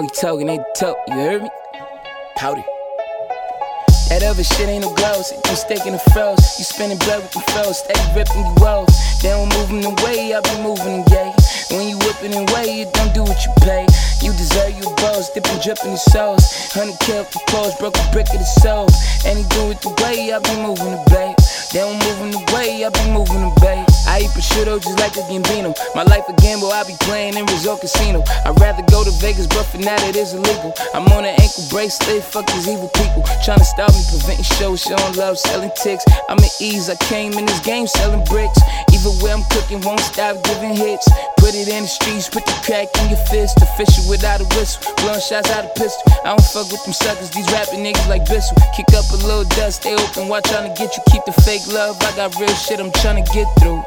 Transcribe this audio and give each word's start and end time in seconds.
only 0.00 0.14
talking, 0.16 0.48
ain't 0.48 0.64
the 0.64 0.80
talk, 0.80 0.96
you 1.08 1.14
heard 1.14 1.42
me? 1.42 1.50
Powder. 2.34 2.64
That 4.08 4.24
other 4.24 4.42
shit 4.42 4.66
ain't 4.66 4.80
no 4.80 4.94
gloves, 4.96 5.28
you 5.28 5.38
in 5.84 5.92
the 5.92 6.02
froze. 6.16 6.40
You 6.56 6.64
spinning 6.64 6.96
blood 7.04 7.20
with 7.20 7.36
the 7.36 7.44
froze, 7.52 7.84
steady 7.84 8.00
ripping 8.16 8.40
you 8.40 8.54
walls. 8.64 8.88
They 9.20 9.28
don't 9.28 9.52
move 9.52 9.68
them 9.68 9.84
the 9.84 9.92
way 10.00 10.32
I 10.32 10.40
be 10.40 10.56
moving 10.64 11.04
them 11.04 11.04
gay. 11.12 11.30
When 11.68 11.84
you 11.84 12.00
whipping 12.00 12.32
and 12.32 12.48
way, 12.48 12.80
you 12.80 12.88
don't 12.96 13.12
do 13.12 13.28
what 13.28 13.36
you 13.44 13.52
pay. 13.60 13.84
You 14.24 14.32
deserve 14.32 14.72
your 14.80 14.88
balls, 14.96 15.28
dipping, 15.36 15.60
dripping 15.60 15.92
the 15.92 16.00
sauce. 16.00 16.72
Honey 16.72 16.96
kill 17.04 17.28
the 17.28 17.40
pause, 17.52 17.76
broke 17.76 17.94
a 18.00 18.06
brick 18.10 18.26
of 18.32 18.40
the 18.40 18.50
soul. 18.64 18.88
And 19.28 19.36
he 19.36 19.44
do 19.52 19.68
it 19.68 19.84
the 19.84 19.92
way 20.00 20.32
I 20.32 20.40
be 20.40 20.56
moving 20.64 20.96
the 20.96 21.04
bay. 21.12 21.36
They 21.72 21.78
don't 21.78 22.02
move 22.02 22.18
in 22.26 22.30
the 22.34 22.42
way 22.50 22.82
I 22.82 22.90
be 22.90 23.14
moving 23.14 23.46
the 23.46 23.54
bay. 23.62 23.78
I 24.10 24.26
eat 24.26 24.34
prosciutto 24.34 24.82
just 24.82 24.98
like 24.98 25.14
a 25.14 25.22
Gambino. 25.30 25.70
My 25.94 26.02
life 26.02 26.26
a 26.26 26.34
gamble, 26.42 26.74
I 26.74 26.82
be 26.82 26.98
playing 27.06 27.38
in 27.38 27.46
Resort 27.46 27.78
Casino. 27.80 28.26
I'd 28.42 28.58
rather 28.58 28.82
go 28.90 29.06
to 29.06 29.14
Vegas, 29.22 29.46
but 29.46 29.62
for 29.70 29.78
now 29.78 29.94
it 30.10 30.16
is 30.18 30.34
illegal. 30.34 30.74
I'm 30.98 31.06
on 31.14 31.22
an 31.22 31.38
ankle 31.38 31.62
bracelet, 31.70 32.26
fuck 32.26 32.50
these 32.50 32.66
evil 32.66 32.90
people. 32.98 33.22
Trying 33.46 33.62
to 33.62 33.68
stop 33.70 33.94
me, 33.94 34.02
preventing 34.10 34.50
shows, 34.58 34.82
showing 34.82 35.14
love, 35.14 35.38
selling 35.38 35.70
ticks. 35.78 36.02
I'm 36.26 36.42
at 36.42 36.50
ease, 36.58 36.90
I 36.90 36.98
came 37.06 37.38
in 37.38 37.46
this 37.46 37.62
game 37.62 37.86
selling 37.86 38.26
bricks. 38.26 38.58
Even 38.90 39.14
where 39.22 39.38
I'm 39.38 39.46
cooking, 39.54 39.78
won't 39.86 40.02
stop 40.02 40.42
giving 40.42 40.74
hits. 40.74 41.06
Put 41.38 41.54
it 41.54 41.70
in 41.70 41.86
the 41.86 41.90
streets, 41.90 42.26
put 42.26 42.42
the 42.50 42.56
crack 42.66 42.90
in 42.98 43.14
your 43.14 43.22
fist. 43.30 43.62
Official 43.62 44.10
without 44.10 44.42
a 44.42 44.46
whistle, 44.58 44.82
blowing 45.06 45.22
shots 45.22 45.46
out 45.54 45.70
of 45.70 45.74
pistol. 45.78 46.02
I 46.26 46.34
don't 46.34 46.42
fuck 46.50 46.66
with 46.66 46.82
them 46.82 46.98
suckers, 46.98 47.30
these 47.30 47.46
rapping 47.54 47.86
niggas 47.86 48.10
like 48.10 48.26
Bissell. 48.26 48.58
Kick 48.74 48.90
up 48.98 49.06
a 49.14 49.18
little 49.22 49.46
dust, 49.54 49.86
they 49.86 49.94
open, 49.94 50.26
watch 50.26 50.50
trying 50.50 50.66
to 50.66 50.74
get 50.74 50.90
you, 50.98 51.02
keep 51.14 51.22
the 51.30 51.36
fake 51.46 51.59
love. 51.68 51.96
I 52.02 52.14
got 52.16 52.34
real 52.38 52.54
shit 52.54 52.80
I'm 52.80 52.92
trying 53.02 53.22
to 53.22 53.32
get 53.32 53.46
through. 53.58 53.82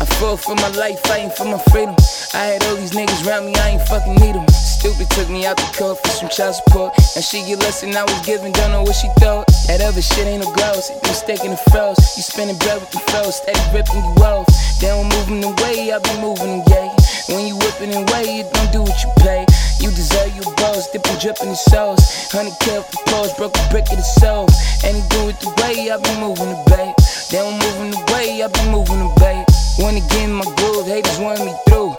I 0.00 0.06
fought 0.16 0.40
for 0.40 0.54
my 0.54 0.68
life, 0.78 1.00
fighting 1.04 1.30
for 1.30 1.44
my 1.44 1.58
freedom. 1.70 1.94
I 2.32 2.56
had 2.56 2.64
all 2.64 2.76
these 2.76 2.92
niggas 2.92 3.26
around 3.26 3.46
me, 3.46 3.54
I 3.56 3.76
ain't 3.76 3.82
fucking 3.88 4.14
need 4.16 4.34
them. 4.34 4.48
Stupid 4.48 5.10
took 5.10 5.28
me 5.28 5.44
out 5.44 5.56
the 5.56 5.68
court 5.76 5.98
for 5.98 6.08
some 6.08 6.28
child 6.30 6.54
support. 6.54 6.94
And 7.16 7.24
she 7.24 7.44
get 7.44 7.58
less 7.60 7.82
than 7.82 7.96
I 7.96 8.04
was 8.04 8.20
giving, 8.24 8.52
don't 8.52 8.72
know 8.72 8.82
what 8.82 8.96
she 8.96 9.08
thought. 9.20 9.46
That 9.68 9.80
other 9.82 10.00
shit 10.00 10.26
ain't 10.26 10.44
no 10.44 10.50
you 10.88 10.96
mistaken 11.04 11.50
the 11.50 11.60
froze. 11.68 12.00
You 12.16 12.22
spinning 12.22 12.56
bread 12.58 12.80
with 12.80 12.90
the 12.90 13.00
froze, 13.12 13.36
steady 13.36 13.60
ripping 13.74 14.00
you 14.00 14.14
off. 14.24 14.48
They 14.80 14.88
don't 14.88 15.08
move 15.12 15.26
them 15.28 15.40
the 15.44 15.52
way 15.60 15.92
I 15.92 15.98
be 16.00 16.14
moving 16.20 16.64
them, 16.64 16.64
yeah. 16.72 16.88
When 17.28 17.46
you 17.46 17.56
whipping 17.60 17.92
and 17.92 18.08
way, 18.10 18.42
don't 18.48 18.72
do 18.72 18.80
what 18.82 18.96
you 19.04 19.10
pay. 19.20 19.44
You 19.80 19.90
deserve 19.90 20.36
your 20.36 20.52
balls, 20.56 20.88
dipping, 20.92 21.18
dripping 21.18 21.48
the 21.48 21.56
sauce. 21.56 22.30
Honey 22.30 22.52
kill 22.60 22.82
the 22.82 22.98
pause, 23.08 23.32
broke 23.34 23.56
a 23.56 23.64
brick 23.70 23.88
of 23.90 23.96
the 23.96 24.08
soul. 24.20 24.46
And 24.84 24.96
he 24.96 25.02
do 25.08 25.28
it 25.28 25.40
the 25.40 25.50
way 25.60 25.90
I 25.90 25.96
be 25.96 26.12
moving 26.20 26.52
the 26.52 26.60
bay. 26.68 26.92
They 27.30 27.38
don't 27.40 27.56
move 27.56 27.76
in 27.84 27.90
the 27.90 28.02
way 28.12 28.42
I 28.42 28.48
be 28.48 28.64
moving 28.70 29.00
the 29.00 29.12
bay. 29.18 29.44
Wanna 29.78 30.00
get 30.00 30.28
in 30.28 30.32
my 30.32 30.44
groove, 30.56 30.86
haters 30.86 31.18
want 31.18 31.40
me 31.40 31.52
through. 31.66 31.94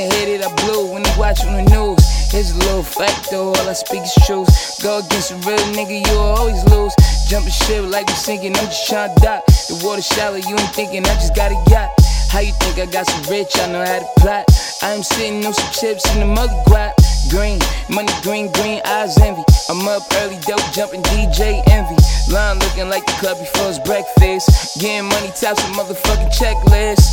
They 0.00 0.08
hit 0.16 0.40
it, 0.40 0.42
I 0.42 0.48
blew. 0.64 0.92
When 0.92 1.02
they 1.02 1.12
watch 1.18 1.44
on 1.44 1.52
the 1.52 1.68
news, 1.68 2.00
it's 2.32 2.52
a 2.52 2.58
little 2.64 2.82
fact 2.82 3.30
though, 3.30 3.52
all 3.52 3.68
I 3.68 3.74
speak 3.74 4.00
is 4.00 4.14
truth. 4.24 4.48
Go 4.82 4.98
against 5.04 5.30
a 5.32 5.36
real 5.44 5.60
nigga, 5.76 6.00
you'll 6.08 6.40
always 6.40 6.64
lose. 6.72 6.94
Jumping 7.28 7.52
shit 7.52 7.84
like 7.84 8.06
we 8.08 8.14
sinking, 8.14 8.56
I'm 8.56 8.64
just 8.64 8.88
trying 8.88 9.14
to 9.14 9.20
dock. 9.20 9.44
The 9.68 9.78
water 9.84 10.00
shallow, 10.00 10.36
you 10.36 10.56
ain't 10.56 10.72
thinking, 10.72 11.04
I 11.04 11.14
just 11.20 11.36
got 11.36 11.52
a 11.52 11.58
yacht. 11.70 11.90
How 12.30 12.40
you 12.40 12.52
think 12.64 12.78
I 12.78 12.86
got 12.90 13.10
so 13.10 13.30
rich? 13.30 13.52
I 13.60 13.70
know 13.70 13.84
how 13.84 13.98
to 13.98 14.08
plot. 14.16 14.46
I 14.80 14.94
am 14.94 15.02
sitting 15.02 15.44
on 15.44 15.52
some 15.52 15.72
chips 15.72 16.08
in 16.14 16.20
the 16.20 16.26
mother 16.26 16.56
guap. 16.64 16.92
Green, 17.28 17.60
money 17.90 18.12
green, 18.22 18.50
green 18.52 18.80
eyes 18.86 19.16
envy. 19.18 19.44
I'm 19.68 19.86
up 19.86 20.02
early, 20.22 20.38
dope 20.46 20.64
jumping 20.72 21.02
DJ 21.12 21.60
envy. 21.68 21.96
Line 22.32 22.58
looking 22.58 22.88
like 22.88 23.04
the 23.04 23.12
club 23.20 23.38
before 23.38 23.68
it's 23.68 23.78
breakfast. 23.78 24.80
Getting 24.80 25.08
money 25.08 25.28
tops 25.36 25.60
a 25.60 25.68
motherfucking 25.76 26.32
checklist. 26.32 27.04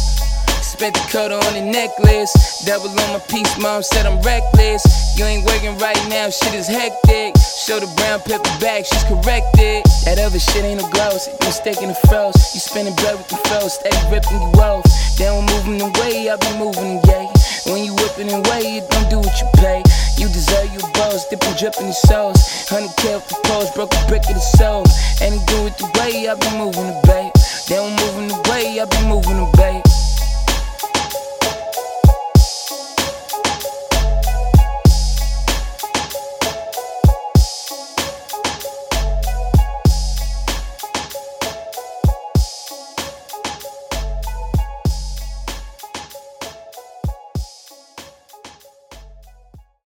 Spent 0.63 0.93
the 0.95 1.05
cut 1.11 1.31
on 1.31 1.53
the 1.53 1.61
necklace. 1.61 2.31
Double 2.65 2.89
on 2.89 3.13
my 3.13 3.19
piece, 3.27 3.57
mom 3.59 3.83
said 3.83 4.05
I'm 4.05 4.21
reckless. 4.21 4.85
You 5.17 5.25
ain't 5.25 5.45
working 5.45 5.77
right 5.77 5.99
now, 6.07 6.29
shit 6.29 6.53
is 6.53 6.67
hectic. 6.67 7.35
Show 7.65 7.79
the 7.79 7.91
brown 7.97 8.21
paper 8.21 8.43
back, 8.61 8.85
she's 8.85 9.03
corrected. 9.03 9.83
That 10.05 10.19
other 10.19 10.39
shit 10.39 10.63
ain't 10.63 10.81
no 10.81 10.89
gloves, 10.89 11.27
you 11.27 11.37
mistaken 11.45 11.89
the 11.89 11.99
froze. 12.07 12.37
You 12.53 12.61
spinning 12.61 12.95
blood 12.95 13.17
with 13.17 13.27
the 13.27 13.37
froze, 13.49 13.73
steady 13.73 13.97
ripping 14.09 14.39
you 14.39 14.61
off. 14.61 14.85
They 15.17 15.25
don't 15.25 15.45
move 15.49 15.65
them 15.65 15.77
the 15.77 15.89
way 15.99 16.29
I 16.29 16.37
be 16.37 16.51
moving 16.57 17.01
yeah. 17.05 17.36
When 17.67 17.83
you 17.83 17.93
whipping 17.95 18.31
and 18.31 18.45
way, 18.47 18.61
you 18.75 18.81
don't 18.89 19.09
do 19.09 19.19
what 19.19 19.35
you 19.41 19.47
pay. 19.57 19.83
You 20.17 20.27
deserve 20.29 20.71
your 20.71 20.87
balls, 20.93 21.25
dipping, 21.27 21.53
dripping 21.59 21.87
the 21.87 21.93
sauce. 21.93 22.69
Honey 22.69 22.87
kill 22.97 23.19
the 23.19 23.35
pose, 23.43 23.71
broke 23.71 23.93
a 23.93 24.07
brick 24.07 24.23
of 24.29 24.35
the 24.35 24.47
soul. 24.57 24.85
And 25.21 25.33
he 25.35 25.39
do 25.51 25.67
it 25.67 25.77
the 25.77 25.87
way 25.99 26.27
I 26.27 26.35
be 26.35 26.49
moving 26.57 26.87
the 26.87 26.99
bay. 27.05 27.31
They 27.67 27.75
don't 27.75 27.91
move 27.91 28.17
in 28.23 28.27
the 28.29 28.39
way 28.49 28.79
I 28.79 28.85
be 28.85 29.01
moving 29.07 29.37
the 29.37 29.51
bay. 29.57 29.86